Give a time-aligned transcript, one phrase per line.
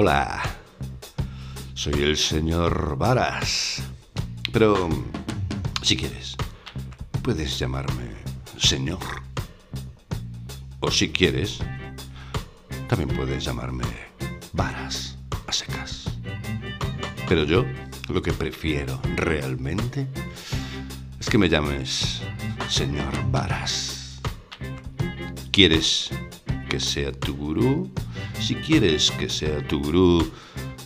[0.00, 0.40] Hola,
[1.74, 3.82] soy el señor Varas.
[4.52, 4.88] Pero,
[5.82, 6.36] si quieres,
[7.20, 8.12] puedes llamarme
[8.56, 9.00] señor.
[10.78, 11.58] O si quieres,
[12.86, 13.86] también puedes llamarme
[14.52, 15.18] Varas
[15.48, 16.04] a secas.
[17.28, 17.64] Pero yo
[18.08, 20.06] lo que prefiero realmente
[21.18, 22.22] es que me llames
[22.68, 24.20] señor Varas.
[25.50, 26.10] ¿Quieres
[26.68, 27.90] que sea tu gurú?
[28.40, 30.30] Si quieres que sea tu gurú,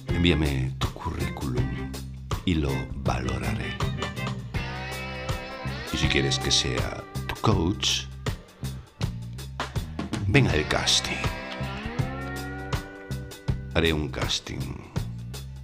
[0.09, 1.93] envíame tu currículum
[2.45, 2.71] y lo
[3.05, 3.77] valoraré.
[5.93, 8.07] Y si quieres que sea tu coach,
[10.27, 11.23] ven al casting.
[13.75, 14.77] Haré un casting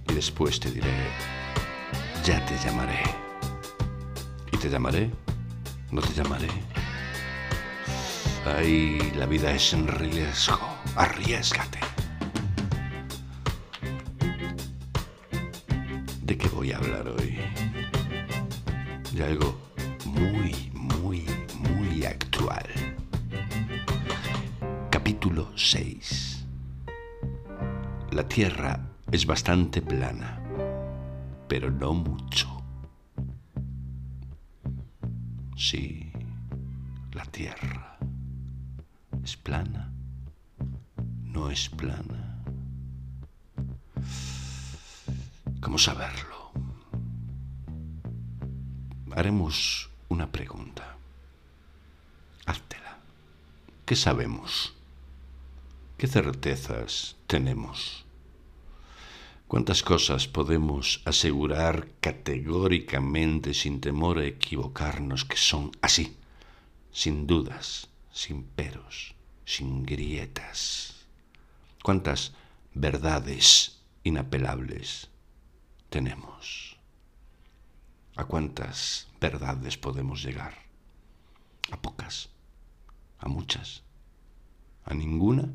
[0.09, 0.93] y después te diré,
[2.23, 3.03] ya te llamaré.
[4.51, 5.11] ¿Y te llamaré?
[5.91, 6.47] ¿No te llamaré?
[8.45, 10.59] Ay, la vida es en riesgo.
[10.95, 11.78] Arriesgate.
[16.29, 17.39] ¿De qué voy a hablar hoy?
[19.15, 19.59] De algo
[20.05, 21.25] muy, muy,
[21.57, 22.67] muy actual.
[24.91, 26.45] Capítulo 6.
[28.11, 28.79] La Tierra
[29.11, 30.39] es bastante plana,
[31.47, 32.61] pero no mucho.
[35.57, 36.11] Sí,
[37.11, 37.97] la Tierra
[39.23, 39.91] es plana,
[41.23, 42.28] no es plana.
[45.69, 46.49] ¿Cómo saberlo?
[49.11, 50.97] Haremos una pregunta.
[52.47, 52.97] Háztela.
[53.85, 54.73] ¿Qué sabemos?
[55.95, 58.03] ¿Qué certezas tenemos?
[59.47, 66.17] ¿Cuántas cosas podemos asegurar categóricamente sin temor a equivocarnos que son así,
[66.91, 69.13] sin dudas, sin peros,
[69.45, 71.05] sin grietas?
[71.83, 72.33] ¿Cuántas
[72.73, 75.09] verdades inapelables
[75.89, 76.77] tenemos?
[78.15, 80.53] ¿A cuántas verdades podemos llegar?
[81.71, 82.29] ¿A pocas?
[83.19, 83.83] ¿A muchas?
[84.85, 85.49] ¿A ninguna?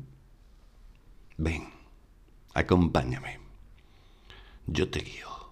[1.37, 1.69] Ven,
[2.53, 3.39] acompáñame.
[4.67, 5.51] Yo te guío.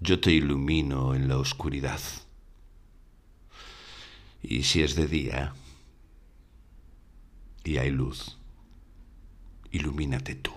[0.00, 2.00] Yo te ilumino en la oscuridad.
[4.42, 5.54] Y si es de día
[7.64, 8.38] y hay luz,
[9.70, 10.52] ilumínate tú.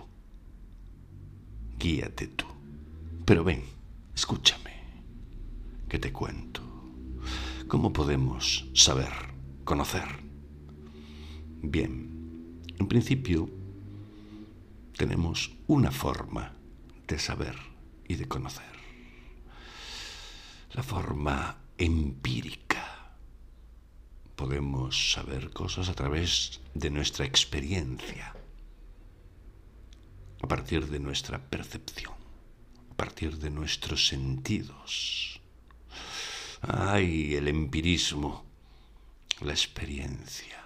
[1.78, 2.57] Guíate tú.
[3.28, 3.62] Pero ven,
[4.16, 4.72] escúchame,
[5.90, 6.62] que te cuento.
[7.68, 9.12] ¿Cómo podemos saber,
[9.66, 10.08] conocer?
[11.62, 13.50] Bien, en principio
[14.96, 16.54] tenemos una forma
[17.06, 17.58] de saber
[18.08, 18.78] y de conocer.
[20.72, 23.12] La forma empírica.
[24.38, 28.34] Podemos saber cosas a través de nuestra experiencia,
[30.42, 32.17] a partir de nuestra percepción,
[32.98, 35.40] partir de nuestros sentidos.
[36.62, 38.44] Ay, el empirismo,
[39.42, 40.66] la experiencia.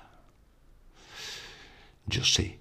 [2.07, 2.59] Yo sé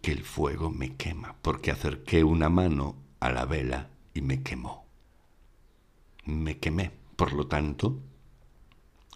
[0.00, 4.86] que el fuego me quema, porque acerqué una mano a la vela y me quemó.
[6.24, 8.00] Me quemé, por lo tanto,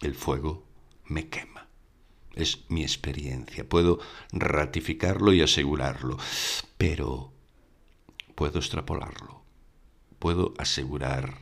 [0.01, 0.67] el fuego
[1.05, 1.67] me quema.
[2.33, 3.99] Es mi experiencia, puedo
[4.31, 6.17] ratificarlo y asegurarlo,
[6.77, 7.33] pero
[8.35, 9.43] puedo extrapolarlo,
[10.19, 11.37] puedo asegurar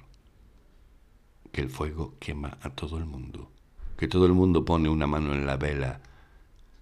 [1.52, 3.52] que el fuego quema a todo el mundo,
[3.98, 6.02] que todo el mundo pone una mano en la vela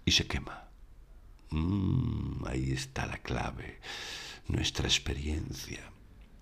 [0.04, 0.68] y se quema.
[1.50, 3.80] Mm, ahí está la clave.
[4.46, 5.80] Nuestra experiencia.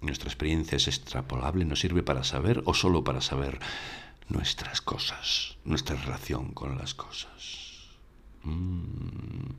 [0.00, 3.58] Nuestra experiencia es extrapolable, nos sirve para saber o solo para saber
[4.28, 7.88] nuestras cosas, nuestra relación con las cosas.
[8.42, 9.54] Mm.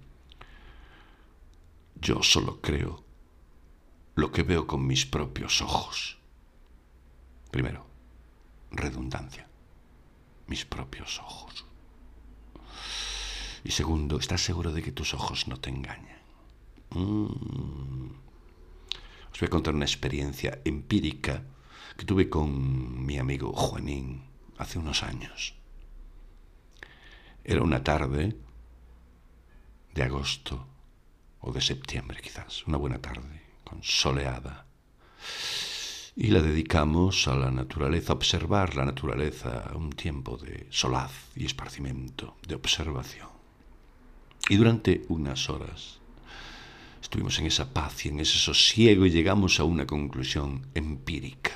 [2.00, 3.07] Yo solo creo
[4.18, 6.18] lo que veo con mis propios ojos.
[7.52, 7.86] Primero,
[8.72, 9.48] redundancia.
[10.48, 11.66] Mis propios ojos.
[13.64, 16.18] Y segundo, ¿estás seguro de que tus ojos no te engañan?
[16.90, 18.08] Mm.
[19.32, 21.44] Os voy a contar una experiencia empírica
[21.96, 24.24] que tuve con mi amigo Juanín
[24.58, 25.54] hace unos años.
[27.44, 28.36] Era una tarde
[29.94, 30.66] de agosto
[31.40, 33.47] o de septiembre quizás, una buena tarde,
[33.82, 34.66] soleada.
[36.16, 41.46] Y la dedicamos a la naturaleza, a observar la naturaleza, un tiempo de solaz y
[41.46, 43.30] esparcimiento, de observación.
[44.50, 46.00] Y durante unas horas
[47.02, 51.52] estuvimos en esa paz y en ese sosiego y llegamos a una conclusión empírica.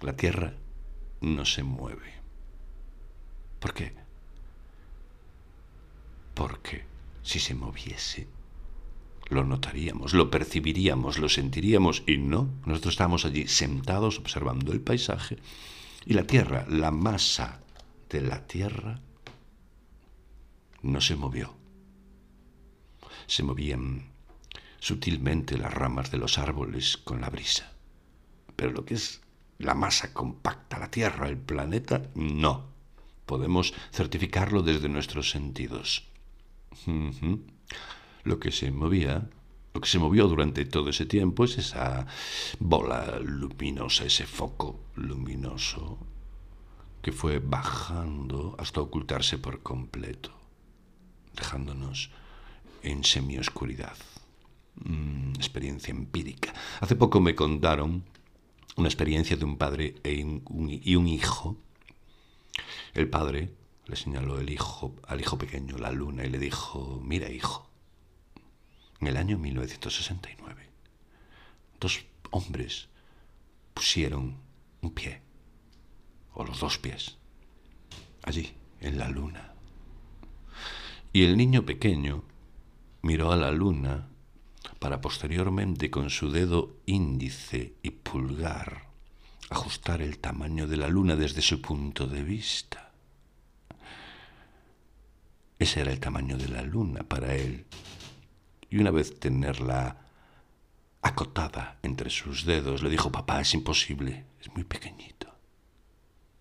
[0.00, 0.54] La Tierra
[1.20, 2.14] no se mueve.
[3.60, 3.92] ¿Por qué?
[6.34, 6.84] Porque
[7.22, 8.28] si se moviese,
[9.30, 12.48] lo notaríamos, lo percibiríamos, lo sentiríamos y no.
[12.64, 15.38] Nosotros estábamos allí sentados observando el paisaje
[16.06, 17.60] y la tierra, la masa
[18.08, 19.00] de la tierra,
[20.82, 21.54] no se movió.
[23.26, 24.08] Se movían
[24.80, 27.72] sutilmente las ramas de los árboles con la brisa.
[28.56, 29.20] Pero lo que es
[29.58, 32.66] la masa compacta, la Tierra, el planeta, no.
[33.26, 36.04] Podemos certificarlo desde nuestros sentidos.
[38.28, 39.26] Lo que se movía,
[39.72, 42.06] lo que se movió durante todo ese tiempo es esa
[42.58, 45.98] bola luminosa, ese foco luminoso
[47.00, 50.30] que fue bajando hasta ocultarse por completo,
[51.34, 52.10] dejándonos
[52.82, 53.96] en semioscuridad.
[54.74, 56.52] Mm, experiencia empírica.
[56.80, 58.04] Hace poco me contaron
[58.76, 61.56] una experiencia de un padre e y un hijo.
[62.92, 63.54] El padre
[63.86, 67.67] le señaló el hijo, al hijo pequeño la luna y le dijo, mira hijo,
[69.00, 70.68] en el año 1969,
[71.80, 72.88] dos hombres
[73.74, 74.36] pusieron
[74.80, 75.20] un pie,
[76.34, 77.16] o los dos pies,
[78.22, 79.54] allí, en la luna.
[81.12, 82.24] Y el niño pequeño
[83.02, 84.08] miró a la luna
[84.78, 88.88] para posteriormente con su dedo índice y pulgar
[89.50, 92.92] ajustar el tamaño de la luna desde su punto de vista.
[95.58, 97.64] Ese era el tamaño de la luna para él.
[98.70, 99.96] Y una vez tenerla
[101.02, 105.34] acotada entre sus dedos, le dijo, papá, es imposible, es muy pequeñito.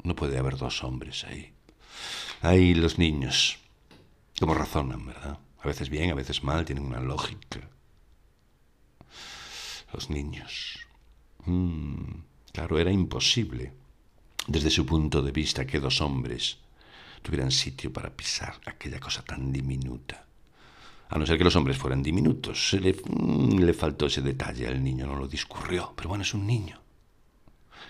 [0.04, 1.54] No puede haber dos hombres ahí.
[2.42, 3.60] Ahí los niños,
[4.40, 5.40] como razonan, ¿verdad?
[5.60, 7.68] A veces bien, a veces mal, tienen una lógica
[9.94, 10.80] los niños.
[11.46, 12.22] Mm,
[12.52, 13.74] claro, era imposible,
[14.48, 16.60] desde su punto de vista, que dos hombres
[17.22, 20.27] tuvieran sitio para pisar aquella cosa tan diminuta.
[21.10, 22.70] A no ser que los hombres fueran diminutos.
[22.70, 25.94] Se le, mm, faltó ese detalle al niño, no lo discurrió.
[25.96, 26.82] Pero bueno, es un niño.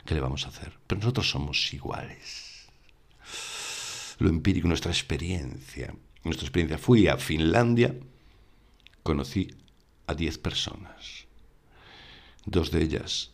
[0.05, 0.73] ¿Qué le vamos a hacer?
[0.85, 2.67] Pero nosotros somos iguales.
[4.19, 5.93] Lo empírico, nuestra experiencia.
[6.23, 6.77] Nuestra experiencia.
[6.77, 7.95] Fui a Finlandia,
[9.03, 9.49] conocí
[10.05, 11.25] a diez personas.
[12.45, 13.31] Dos de ellas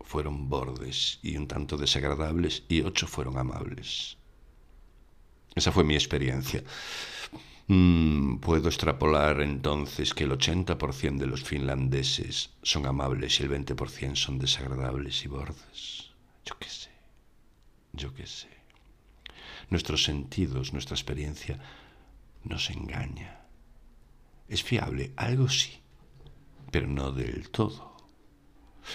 [0.00, 4.16] fueron bordes y un tanto desagradables y ocho fueron amables.
[5.54, 6.62] Esa fue mi experiencia.
[7.68, 14.16] Mm, puedo extrapolar entonces que el 80% de los finlandeses son amables y el 20%
[14.16, 16.10] son desagradables y bordes.
[16.44, 16.90] Yo qué sé,
[17.92, 18.48] yo qué sé.
[19.70, 21.58] Nuestros sentidos, nuestra experiencia
[22.44, 23.40] nos engaña.
[24.48, 25.80] Es fiable, algo sí,
[26.70, 27.96] pero no del todo.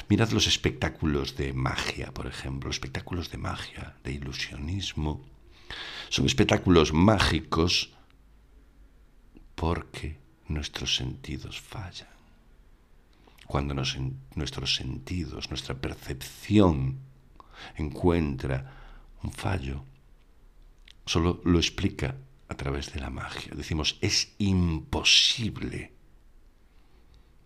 [0.10, 5.26] Mirad los espectáculos de magia, por ejemplo, espectáculos de magia, de ilusionismo.
[6.10, 7.97] Son espectáculos mágicos
[9.58, 10.20] porque
[10.50, 12.08] nuestros sentidos fallan.
[13.48, 17.00] Cuando nuestros sentidos, nuestra percepción
[17.76, 18.72] encuentra
[19.24, 19.84] un fallo,
[21.08, 22.16] solo lo explica
[22.50, 23.54] a través de la magia.
[23.56, 25.92] Decimos, es imposible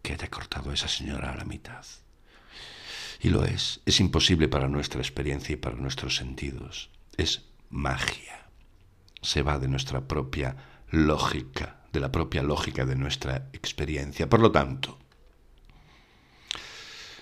[0.02, 1.86] que haya cortado a esa señora a la mitad.
[3.22, 3.80] Y lo es.
[3.86, 6.90] Es imposible para nuestra experiencia y para nuestros sentidos.
[7.16, 8.50] Es magia.
[9.22, 10.58] Se va de nuestra propia
[10.90, 14.30] lógica, de la propia lógica de nuestra experiencia.
[14.30, 14.98] Por lo tanto,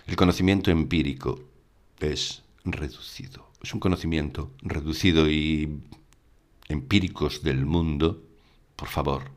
[0.08, 1.40] el conocimiento empírico
[2.00, 3.52] es reducido.
[3.62, 5.82] Es un conocimiento reducido y
[6.68, 8.24] empíricos del mundo.
[8.76, 9.32] Por favor,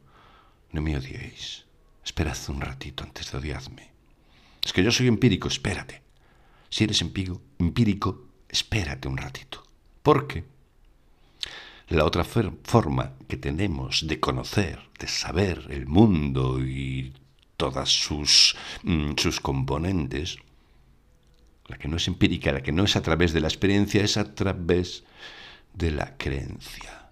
[0.71, 1.65] no me odiéis.
[2.05, 3.91] Esperad un ratito antes de odiarme.
[4.65, 6.03] Es que yo soy empírico, espérate.
[6.69, 9.63] Si eres empírico, espérate un ratito.
[10.03, 10.45] Porque
[11.97, 17.13] la otra forma que tenemos de conocer, de saber el mundo y
[17.57, 20.39] todas sus, mm, sus componentes,
[21.67, 24.17] la que no es empírica, la que no es a través de la experiencia, es
[24.17, 25.05] a través
[25.75, 27.11] de la creencia.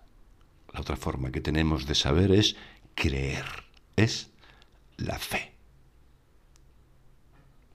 [0.73, 2.57] La otra forma que tenemos de saber es
[2.95, 3.45] creer,
[3.97, 4.31] es
[4.97, 5.55] la fe.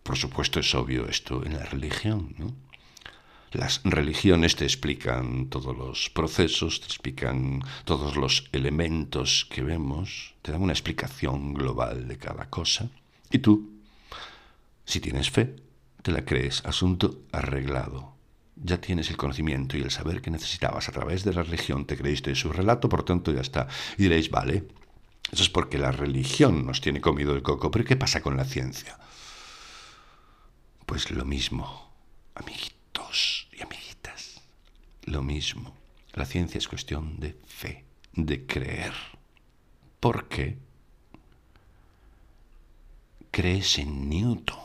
[0.03, 2.35] Por supuesto es obvio esto en la religión.
[2.37, 2.53] ¿no?
[3.55, 10.51] Las religiones te explican todos los procesos, te explican todos los elementos que vemos, te
[10.51, 12.89] dan una explicación global de cada cosa.
[13.31, 13.71] Y tú,
[14.83, 15.55] si tienes fe,
[16.01, 18.13] te la crees, asunto arreglado.
[18.57, 21.95] Ya tienes el conocimiento y el saber que necesitabas a través de la religión, te
[21.95, 23.69] creíste su relato, por tanto ya está.
[23.97, 24.67] Y diréis, vale,
[25.31, 28.43] eso es porque la religión nos tiene comido el coco, pero ¿qué pasa con la
[28.43, 28.97] ciencia?
[30.85, 31.89] Pues lo mismo,
[32.35, 32.75] amiguitos
[35.05, 35.75] lo mismo.
[36.13, 38.93] La ciencia es cuestión de fe, de creer.
[39.99, 40.57] ¿Por qué?
[43.35, 44.63] crees en Newton.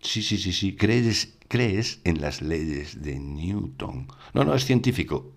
[0.00, 4.08] Sí, sí, sí, sí, crees, crees en las leyes de Newton.
[4.32, 5.30] No, no, es científico.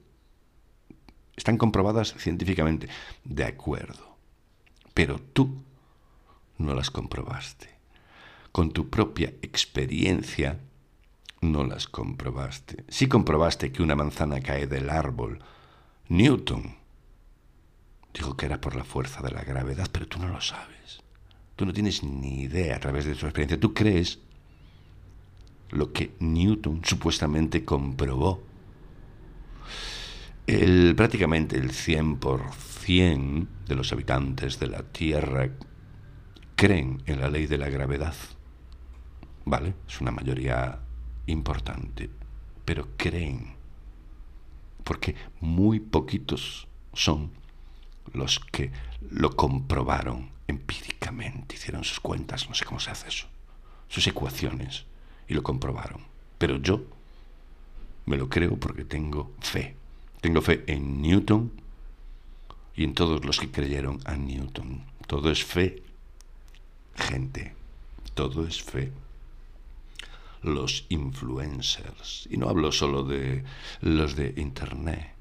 [1.36, 2.88] Están comprobadas científicamente.
[3.26, 4.16] De acuerdo.
[4.94, 5.62] Pero tú
[6.58, 7.72] no las comprobaste.
[8.54, 10.62] Con tu propia experiencia
[11.42, 12.84] no las comprobaste.
[12.88, 15.40] Sí comprobaste que una manzana cae del árbol.
[16.10, 16.76] Newton
[18.14, 21.04] dijo que era por la fuerza de la gravedad, pero tú no lo sabes.
[21.56, 23.60] Tú no tienes ni idea a través de tu experiencia.
[23.60, 24.20] Tú crees
[25.70, 28.42] lo que Newton supuestamente comprobó.
[30.46, 35.50] El, prácticamente el 100% de los habitantes de la Tierra
[36.56, 38.16] creen en la ley de la gravedad.
[39.46, 39.74] ¿Vale?
[39.88, 40.80] Es una mayoría
[41.28, 42.10] importante,
[42.66, 43.56] pero creen.
[44.84, 47.32] Porque muy poquitos son
[48.14, 48.72] los que
[49.12, 53.28] lo comprobaron empíricamente, hicieron sus cuentas, no sé cómo se hace eso,
[53.90, 54.86] sus ecuaciones,
[55.28, 56.02] y lo comprobaron.
[56.38, 56.84] Pero yo
[58.06, 59.76] me lo creo porque tengo fe.
[60.22, 61.52] Tengo fe en Newton
[62.76, 64.84] y en todos los que creyeron a Newton.
[65.06, 65.84] Todo es fe,
[66.96, 67.54] gente.
[68.14, 68.92] Todo es fe.
[70.42, 72.28] Los influencers.
[72.30, 73.44] Y no hablo solo de
[73.82, 75.14] los de Internet.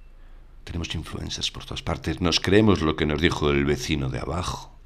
[0.64, 2.20] Tenemos influencers por todas partes.
[2.20, 4.76] Nos creemos lo que nos dijo el vecino de abajo.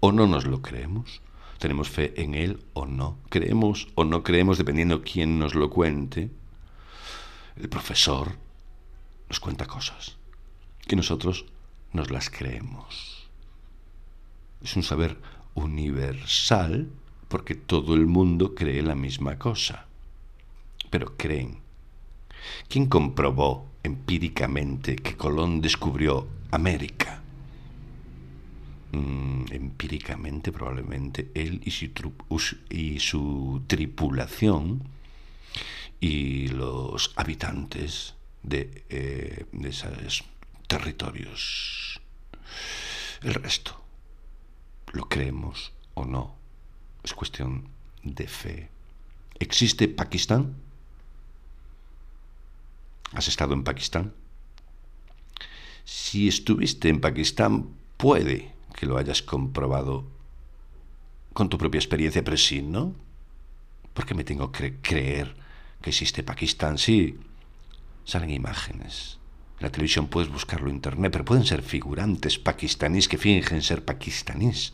[0.00, 1.22] ¿O no nos lo creemos?
[1.58, 3.18] ¿Tenemos fe en él o no?
[3.30, 6.30] ¿Creemos o no creemos dependiendo quién nos lo cuente?
[7.56, 8.36] El profesor
[9.28, 10.16] nos cuenta cosas
[10.86, 11.46] que nosotros
[11.92, 13.28] nos las creemos.
[14.62, 15.16] Es un saber
[15.54, 16.90] universal
[17.34, 19.86] porque todo el mundo cree la misma cosa.
[20.88, 21.58] Pero creen.
[22.68, 27.20] ¿Quién comprobó empíricamente que Colón descubrió América?
[28.92, 31.90] Mm, empíricamente probablemente él y su,
[32.70, 34.84] y su tripulación
[35.98, 38.14] y los habitantes
[38.48, 40.22] eh, de esos
[40.68, 42.00] territorios.
[43.22, 43.80] El resto,
[44.92, 46.43] lo creemos o no,
[47.04, 47.68] es cuestión
[48.02, 48.70] de fe.
[49.38, 50.54] ¿Existe Pakistán?
[53.12, 54.12] ¿Has estado en Pakistán?
[55.84, 57.68] Si estuviste en Pakistán,
[57.98, 60.06] puede que lo hayas comprobado
[61.34, 62.94] con tu propia experiencia, pero si no,
[63.92, 65.36] ¿por qué me tengo que creer
[65.82, 66.78] que existe Pakistán?
[66.78, 67.18] Sí,
[68.04, 69.18] salen imágenes.
[69.58, 73.84] En la televisión puedes buscarlo en internet, pero pueden ser figurantes pakistaníes que fingen ser
[73.84, 74.72] pakistaníes.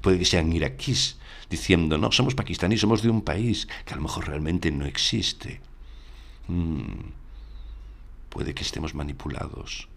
[0.00, 1.18] Puede que sean iraquíes
[1.50, 5.60] diciendo, no, somos pakistaníes, somos de un país que a lo mejor realmente no existe.
[6.48, 7.10] Mm,
[8.28, 9.88] puede que estemos manipulados.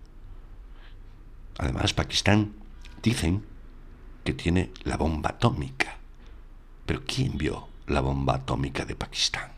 [1.58, 2.54] Además, Pakistán
[3.02, 3.46] Dicen
[4.24, 5.98] que tiene la bomba atómica.
[6.86, 9.52] Pero ¿quién vio la bomba atómica de Pakistán?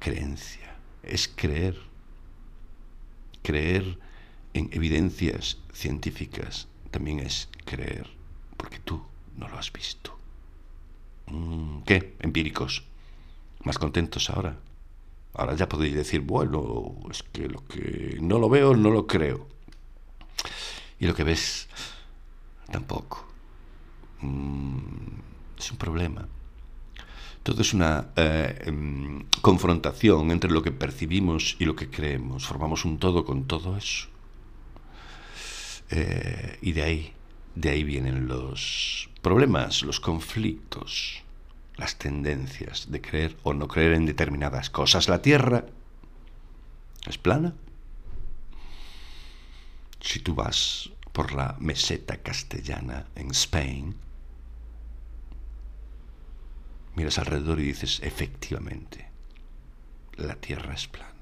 [0.00, 0.74] Creencia.
[1.02, 1.76] Es creer.
[3.42, 3.98] Creer
[4.54, 8.08] en evidencias científicas también es creer,
[8.66, 9.00] porque tú
[9.36, 10.18] no lo has visto.
[11.28, 12.16] Mm, ¿Qué?
[12.18, 12.82] Empíricos.
[13.62, 14.58] ¿Más contentos ahora?
[15.34, 19.46] Ahora ya podéis decir, bueno, es que lo que no lo veo, no lo creo
[20.98, 21.68] y lo que ves
[22.68, 23.24] tampoco.
[24.22, 25.20] Mm,
[25.56, 26.26] es un problema.
[27.44, 32.44] Todo es una eh, em, confrontación entre lo que percibimos y lo que creemos.
[32.44, 34.08] Formamos un todo con todo eso.
[35.88, 37.16] Eh, y de ahí,
[37.56, 41.24] de ahí vienen los problemas, los conflictos,
[41.76, 45.08] las tendencias de creer o no creer en determinadas cosas.
[45.08, 45.66] La Tierra
[47.08, 47.54] es plana
[50.06, 53.96] si tú vas por la meseta castellana en Spain,
[56.94, 59.10] miras alrededor y dices, efectivamente,
[60.16, 61.12] la tierra es plana.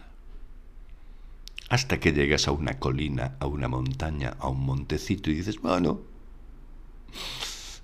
[1.70, 6.02] Hasta que llegas a una colina, a una montaña, a un montecito y dices, bueno,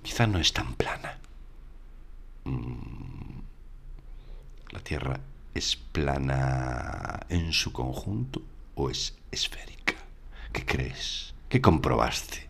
[0.01, 1.17] quizá no es tan plana.
[2.43, 3.39] Mm,
[4.71, 5.19] ¿La tierra
[5.53, 8.41] es plana en su conjunto
[8.75, 9.95] o es esférica?
[10.51, 11.33] ¿Qué crees?
[11.49, 12.49] ¿Qué comprobaste?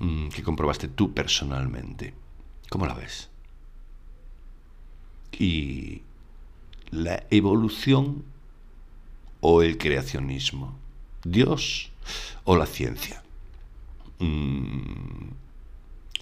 [0.00, 2.14] Mm, ¿Qué comprobaste tú personalmente?
[2.68, 3.30] ¿Cómo la ves?
[5.38, 6.02] Y
[6.90, 8.24] la evolución
[9.40, 10.76] o el creacionismo,
[11.24, 11.90] Dios
[12.44, 13.21] o la ciencia.
[14.22, 15.30] Mm,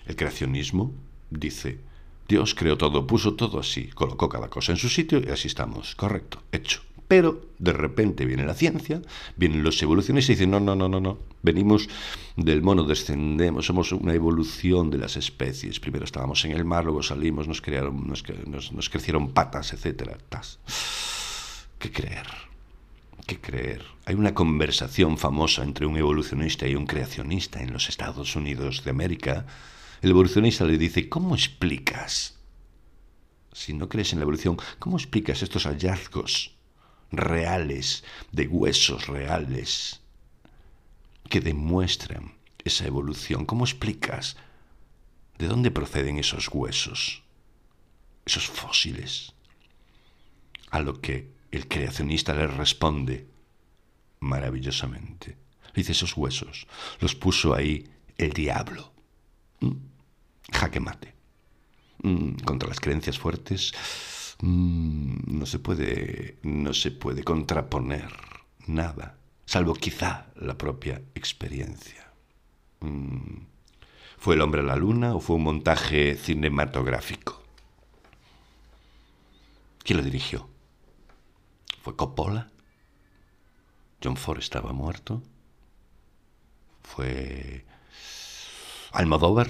[0.07, 0.93] el creacionismo
[1.31, 1.79] dice,
[2.27, 5.95] Dios creó todo, puso todo así, colocó cada cosa en su sitio y así estamos,
[5.97, 9.03] correcto, hecho, Pero de repente viene la ciencia,
[9.37, 11.89] vienen los evolucionistas y dicen, no, no, no, no, no, venimos
[12.37, 15.81] del mono, descendemos, somos una evolución de las especies.
[15.81, 20.13] Primero estábamos en el mar, luego salimos, nos, crearon, nos, nos, crecieron patas, etc.
[21.79, 22.50] ¿Qué creer?
[23.27, 23.85] ¿Qué creer?
[24.07, 28.91] Hay una conversación famosa entre un evolucionista y un creacionista en los Estados Unidos de
[28.91, 29.47] América.
[30.03, 32.39] El evolucionista le dice, ¿cómo explicas?
[33.53, 36.57] Si no crees en la evolución, ¿cómo explicas estos hallazgos?
[37.13, 40.01] reales, de huesos reales,
[41.29, 42.35] que demuestran
[42.65, 43.47] esa evolución.
[43.47, 44.37] ¿Cómo explicas
[45.39, 47.23] de dónde proceden esos huesos,
[48.25, 49.33] esos fósiles?
[50.71, 53.27] A lo que el creacionista le responde
[54.21, 55.37] maravillosamente.
[55.75, 56.67] dice, esos huesos
[57.01, 57.89] los puso ahí
[58.19, 58.93] el diablo.
[59.61, 59.73] ¿Mm?
[60.53, 61.15] Jaque mate.
[62.03, 62.43] ¿Mm?
[62.45, 63.73] Contra las creencias fuertes
[64.43, 68.09] Mm, no se puede, no se puede contraponer
[68.67, 72.11] nada, salvo quizá la propia experiencia.
[74.19, 77.43] ¿Fue el hombre a la luna o fue un montaje cinematográfico?
[79.83, 80.49] ¿Quién lo dirigió?
[81.83, 82.49] ¿Fue Coppola?
[84.03, 85.23] ¿John Ford estaba muerto?
[86.83, 87.65] ¿Fue
[88.93, 89.49] Almodóvar?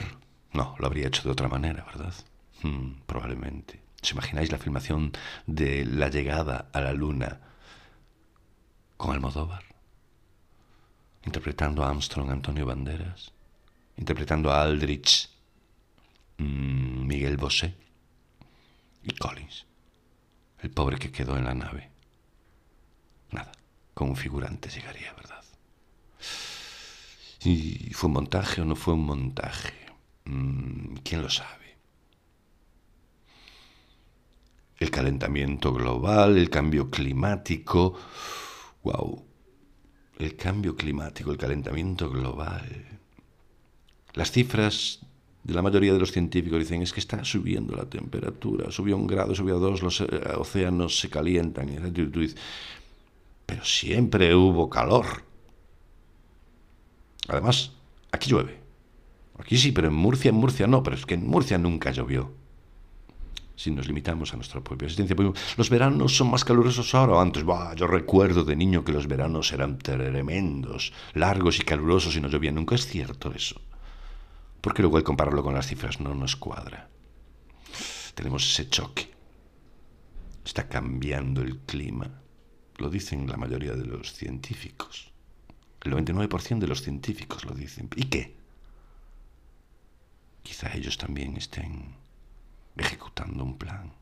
[0.53, 2.15] No, lo habría hecho de otra manera, ¿verdad?
[2.63, 3.81] Mm, probablemente.
[4.03, 5.13] ¿Os imagináis la filmación
[5.47, 7.41] de la llegada a la luna
[8.97, 9.65] con Almodóvar?
[11.25, 13.33] Interpretando a Armstrong Antonio Banderas,
[13.97, 15.31] interpretando a Aldrich
[16.39, 17.75] mm, Miguel Bosé
[19.03, 19.67] y Collins,
[20.61, 21.91] el pobre que quedó en la nave.
[23.31, 23.53] Nada,
[23.95, 25.45] como un figurante llegaría, ¿verdad?
[27.43, 29.75] ¿Y fue un montaje o no fue un montaje?
[30.25, 31.61] Mm, ¿Quién lo sabe?
[34.81, 37.95] el calentamiento global, el cambio climático.
[38.83, 39.23] ¡Wow!
[40.19, 42.65] El cambio climático, el calentamiento global.
[44.15, 45.01] Las cifras
[45.45, 49.07] de la mayoría de los científicos dicen es que está subiendo la temperatura, subió un
[49.07, 51.69] grado, subió dos, los eh, océanos se calientan.
[53.51, 55.25] Pero siempre hubo calor.
[57.29, 57.73] Además,
[58.13, 58.61] aquí llueve.
[59.39, 62.33] Aquí sí, pero en Murcia, en Murcia no, pero es que en Murcia nunca llovió
[63.57, 65.15] si nos limitamos a nuestra propia existencia.
[65.59, 67.45] Los veranos son más calurosos ahora o antes.
[67.77, 72.53] yo recuerdo de niño que los veranos eran tremendos, largos y calurosos y no llovía.
[72.53, 73.61] Nunca es cierto eso.
[74.63, 76.89] Porque luego al compararlo con las cifras no nos cuadra.
[78.15, 79.11] Tenemos ese choque.
[80.43, 82.11] Está cambiando el clima.
[82.81, 85.13] Lo dicen la mayoría de los científicos.
[85.83, 87.91] El 99% de los científicos lo dicen.
[87.95, 88.35] ¿Y qué?
[90.43, 91.95] Quizá ellos también estén
[92.79, 93.93] ejecutando un plan.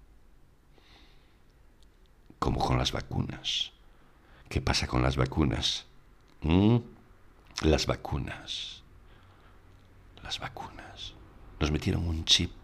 [2.39, 3.73] Como con las vacunas.
[4.49, 5.87] ¿Qué pasa con las vacunas?
[6.43, 6.77] ¿Mm?
[7.63, 8.85] Las vacunas.
[10.23, 11.15] Las vacunas.
[11.59, 12.55] Nos metieron un chip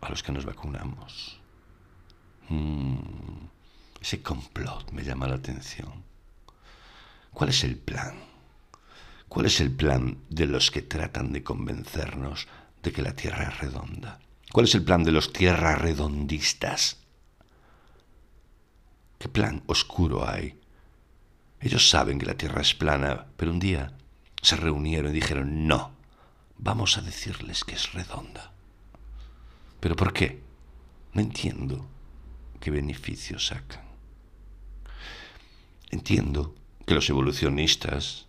[0.00, 1.40] a los que nos vacunamos.
[2.48, 3.50] Mm.
[4.02, 6.02] Ese complot me llama la atención.
[7.32, 8.16] ¿Cuál es el plan?
[9.28, 12.48] ¿Cuál es el plan de los que tratan de convencernos
[12.82, 14.18] de que la Tierra es redonda?
[14.50, 16.98] ¿Cuál es el plan de los tierras redondistas?
[19.20, 20.60] ¿Qué plan oscuro hay?
[21.60, 23.96] Ellos saben que la Tierra es plana, pero un día
[24.42, 25.92] se reunieron y dijeron, no,
[26.58, 28.52] vamos a decirles que es redonda.
[29.78, 30.42] ¿Pero por qué?
[31.12, 31.86] No entiendo
[32.58, 33.81] qué beneficios sacan.
[35.92, 38.26] Entiendo que los evolucionistas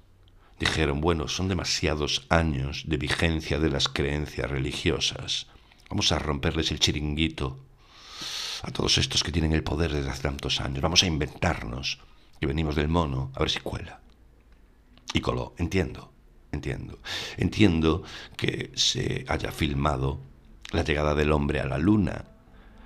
[0.60, 5.48] dijeron, bueno, son demasiados años de vigencia de las creencias religiosas
[5.94, 7.60] Vamos a romperles el chiringuito
[8.64, 10.82] a todos estos que tienen el poder desde hace tantos años.
[10.82, 12.00] Vamos a inventarnos
[12.40, 14.00] que venimos del mono a ver si cuela.
[15.14, 15.54] Y coló.
[15.60, 16.12] Entiendo,
[16.52, 16.98] entiendo.
[17.38, 18.02] Entiendo
[18.36, 20.20] que se haya filmado
[20.72, 22.26] la llegada del hombre a la luna.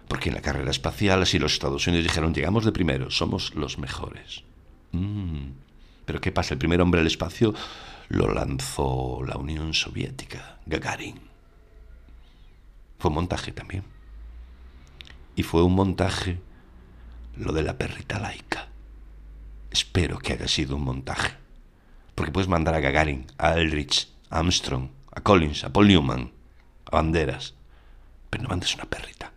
[0.09, 3.77] Porque en la carrera espacial, así los Estados Unidos dijeron, llegamos de primero, somos los
[3.77, 4.43] mejores.
[4.91, 5.51] Mm.
[6.05, 6.53] Pero ¿qué pasa?
[6.53, 7.53] El primer hombre al espacio
[8.09, 11.19] lo lanzó la Unión Soviética, Gagarin.
[12.99, 13.83] Fue un montaje también.
[15.35, 16.39] Y fue un montaje
[17.35, 18.69] lo de la perrita laica.
[19.69, 21.33] Espero que haya sido un montaje.
[22.15, 26.31] Porque puedes mandar a Gagarin, a Aldrich, a Armstrong, a Collins, a Paul Newman,
[26.85, 27.53] a Banderas.
[28.29, 29.31] Pero no mandes una perrita.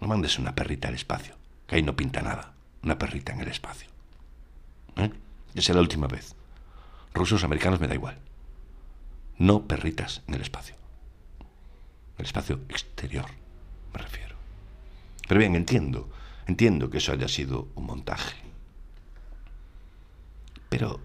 [0.00, 1.36] No mandes una perrita al espacio.
[1.66, 2.54] Que ahí no pinta nada.
[2.82, 3.91] Una perrita en el espacio.
[4.96, 5.10] ¿Eh?
[5.54, 6.34] Es la última vez.
[7.14, 8.18] Rusos, americanos, me da igual.
[9.38, 10.82] No perritas en el espacio
[12.22, 13.26] el espacio exterior,
[13.92, 14.36] me refiero.
[15.26, 16.08] Pero bien, entiendo
[16.44, 18.36] Entiendo que eso haya sido un montaje.
[20.68, 21.00] Pero,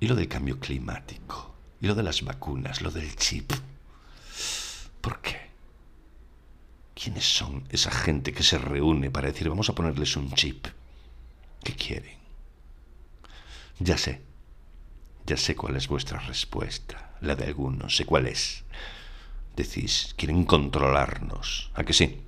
[0.00, 1.54] ¿y lo del cambio climático?
[1.78, 2.80] ¿Y lo de las vacunas?
[2.80, 3.52] ¿Lo del chip?
[5.02, 5.50] ¿Por qué?
[6.94, 10.66] ¿Quiénes son esa gente que se reúne para decir vamos a ponerles un chip?
[11.62, 12.21] ¿Qué quieren?
[13.78, 14.22] Ya sé,
[15.26, 18.64] ya sé cuál es vuestra respuesta, la de algunos, sé cuál es.
[19.56, 22.22] Decís, quieren controlarnos, ¿a que sí?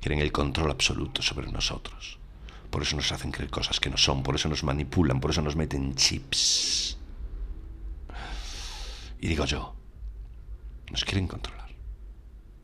[0.00, 2.18] Quieren el control absoluto sobre nosotros.
[2.70, 5.42] Por eso nos hacen creer cosas que no son, por eso nos manipulan, por eso
[5.42, 6.96] nos meten chips.
[9.20, 9.74] Y digo yo,
[10.90, 11.68] nos quieren controlar.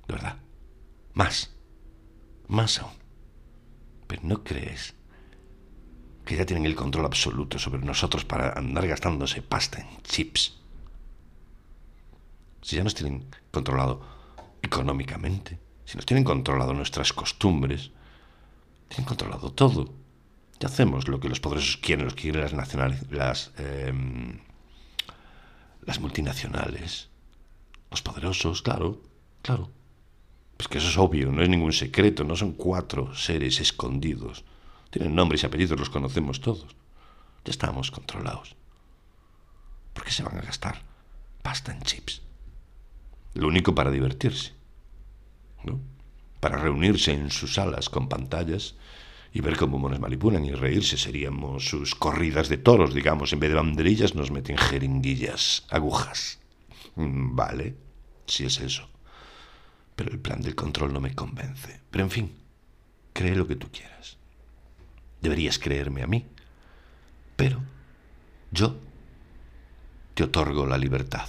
[0.07, 0.37] De verdad.
[1.14, 1.55] Más.
[2.49, 2.93] Más aún.
[4.07, 4.95] Pero ¿no crees
[6.29, 10.59] que ya tienen el control absoluto sobre nosotros para andar gastándose pasta en chips?
[12.61, 14.03] Si ya nos tienen controlado
[14.61, 17.93] económicamente, si nos tienen controlado nuestras costumbres,
[18.88, 19.88] tienen controlado todo.
[20.61, 24.41] Ya hacemos lo que los poderosos quieren, los quieren las nacionales, las, em,
[25.87, 27.09] las multinacionales.
[27.91, 29.01] Los poderosos, claro,
[29.41, 29.71] claro.
[30.59, 34.45] Pues que eso es obvio, no es ningún secreto, no son cuatro seres escondidos.
[34.90, 36.77] Tienen nombres y apellidos, los conocemos todos.
[37.44, 38.57] Ya estamos controlados.
[39.92, 40.83] ¿Por qué se van a gastar
[41.42, 42.22] pasta en chips?
[43.35, 44.59] Lo único para divertirse
[46.40, 48.77] para reunirse en sus salas con pantallas
[49.33, 50.96] y ver cómo nos manipulan y reírse.
[50.96, 53.33] Seríamos sus corridas de toros, digamos.
[53.33, 56.38] En vez de banderillas nos meten jeringuillas, agujas.
[56.96, 57.77] Mm, vale,
[58.27, 58.88] si es eso.
[59.96, 61.81] Pero el plan del control no me convence.
[61.90, 62.33] Pero en fin,
[63.12, 64.17] cree lo que tú quieras.
[65.20, 66.24] Deberías creerme a mí.
[67.37, 67.61] Pero
[68.50, 68.76] yo
[70.14, 71.28] te otorgo la libertad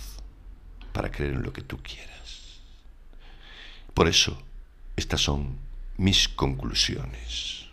[0.93, 2.60] para creer en lo que tú quieras.
[3.93, 4.41] Por eso,
[4.95, 5.58] estas son
[5.97, 7.67] mis conclusiones.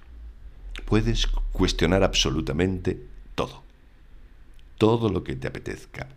[0.84, 3.00] Puedes cuestionar absolutamente
[3.34, 3.62] todo.
[4.78, 6.08] Todo lo que te apetezca.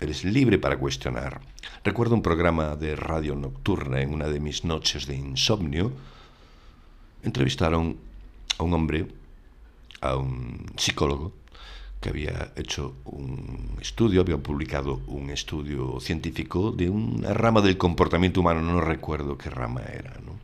[0.00, 1.40] Eres libre para cuestionar.
[1.84, 5.92] Recuerdo un programa de radio nocturna en una de mis noches de insomnio.
[7.22, 7.98] Entrevistaron
[8.58, 9.08] a un hombre,
[10.00, 11.32] a un psicólogo,
[12.00, 18.40] que había hecho un estudio, había publicado un estudio científico de una rama del comportamiento
[18.40, 20.14] humano, no recuerdo qué rama era.
[20.24, 20.38] ¿no?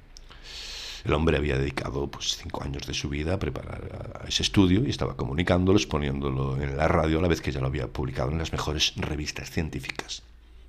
[1.04, 4.90] El hombre había dedicado pues, cinco años de su vida a preparar ese estudio y
[4.90, 8.38] estaba comunicándolo, exponiéndolo en la radio a la vez que ya lo había publicado en
[8.38, 10.22] las mejores revistas científicas.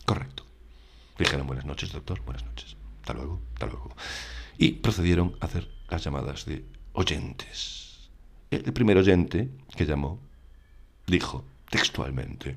[0.06, 0.44] Correcto.
[1.18, 2.76] Dijeron buenas noches, doctor, buenas noches.
[3.00, 3.96] Hasta luego, hasta luego.
[4.58, 7.85] Y procedieron a hacer las llamadas de oyentes.
[8.64, 10.20] El primer oyente que llamó
[11.08, 12.56] dijo textualmente,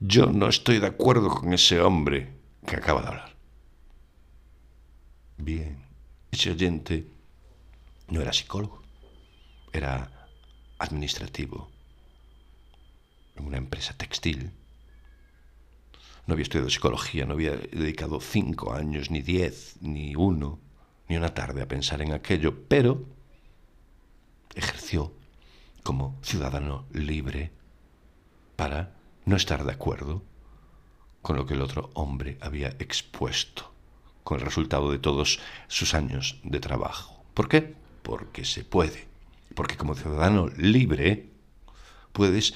[0.00, 2.28] yo no estoy de acuerdo con ese hombre
[2.66, 3.36] que acaba de hablar.
[5.38, 5.84] Bien,
[6.30, 7.06] ese oyente
[8.08, 8.82] no era psicólogo,
[9.72, 10.28] era
[10.78, 11.70] administrativo
[13.36, 14.52] en una empresa textil.
[16.26, 20.60] No había estudiado psicología, no había dedicado cinco años, ni diez, ni uno,
[21.08, 23.17] ni una tarde a pensar en aquello, pero
[24.58, 25.12] ejerció
[25.82, 27.52] como ciudadano libre
[28.56, 28.94] para
[29.24, 30.22] no estar de acuerdo
[31.22, 33.72] con lo que el otro hombre había expuesto,
[34.24, 37.24] con el resultado de todos sus años de trabajo.
[37.34, 37.74] ¿Por qué?
[38.02, 39.06] Porque se puede.
[39.54, 41.28] Porque como ciudadano libre
[42.12, 42.54] puedes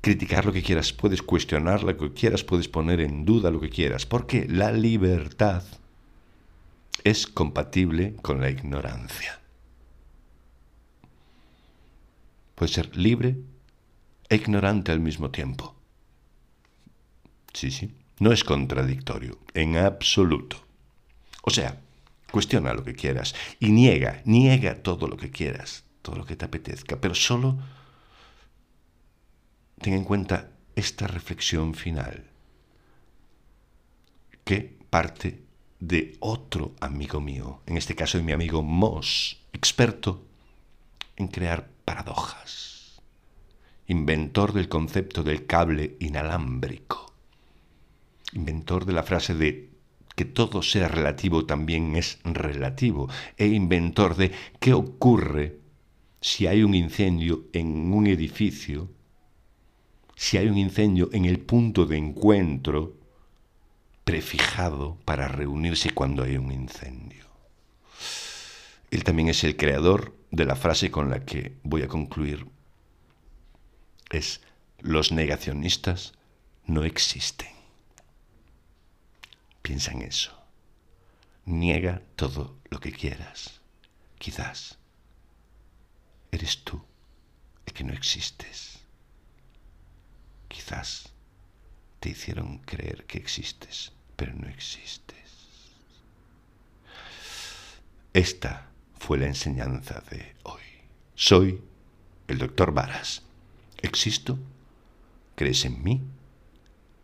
[0.00, 3.70] criticar lo que quieras, puedes cuestionar lo que quieras, puedes poner en duda lo que
[3.70, 5.62] quieras, porque la libertad
[7.04, 9.41] es compatible con la ignorancia.
[12.54, 13.36] Puede ser libre
[14.28, 15.74] e ignorante al mismo tiempo.
[17.52, 20.56] Sí, sí, no es contradictorio, en absoluto.
[21.42, 21.80] O sea,
[22.30, 26.44] cuestiona lo que quieras y niega, niega todo lo que quieras, todo lo que te
[26.44, 27.58] apetezca, pero solo
[29.80, 32.24] ten en cuenta esta reflexión final,
[34.44, 35.42] que parte
[35.80, 40.24] de otro amigo mío, en este caso de mi amigo Moss, experto
[41.16, 43.02] en crear paradojas,
[43.86, 47.12] inventor del concepto del cable inalámbrico,
[48.32, 49.68] inventor de la frase de
[50.16, 55.58] que todo sea relativo también es relativo, e inventor de qué ocurre
[56.22, 58.88] si hay un incendio en un edificio,
[60.16, 62.96] si hay un incendio en el punto de encuentro
[64.04, 67.26] prefijado para reunirse cuando hay un incendio.
[68.90, 72.46] Él también es el creador de la frase con la que voy a concluir.
[74.10, 74.40] Es,
[74.80, 76.14] los negacionistas
[76.66, 77.50] no existen.
[79.60, 80.32] Piensa en eso.
[81.44, 83.60] Niega todo lo que quieras.
[84.18, 84.78] Quizás
[86.30, 86.82] eres tú
[87.66, 88.78] el que no existes.
[90.48, 91.12] Quizás
[92.00, 95.12] te hicieron creer que existes, pero no existes.
[98.14, 98.71] Esta
[99.02, 100.62] fue la enseñanza de hoy.
[101.16, 101.60] Soy
[102.28, 103.22] el doctor Varas.
[103.78, 104.38] ¿Existo?
[105.34, 106.00] ¿Crees en mí?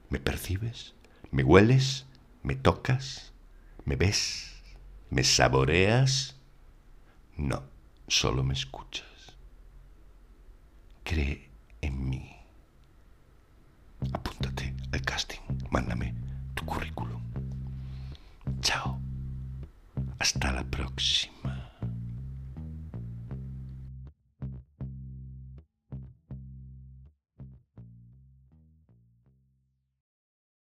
[0.09, 0.95] ¿Me percibes?
[1.33, 2.07] ¿Me hueles?
[2.45, 3.33] ¿Me tocas?
[3.85, 4.63] ¿Me ves?
[5.11, 6.37] ¿Me saboreas?
[7.37, 7.65] No,
[8.07, 9.35] solo me escuchas.
[11.03, 12.37] Cree en mí.
[14.13, 15.41] Apúntate al casting.
[15.71, 16.15] Mándame
[16.55, 17.21] tu currículum.
[18.61, 19.01] Chao.
[20.21, 21.68] Hasta la próxima.